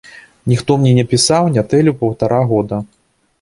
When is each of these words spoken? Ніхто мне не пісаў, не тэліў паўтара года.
Ніхто 0.51 0.77
мне 0.79 0.93
не 0.99 1.03
пісаў, 1.11 1.49
не 1.59 1.63
тэліў 1.75 1.97
паўтара 2.01 2.41
года. 2.55 2.81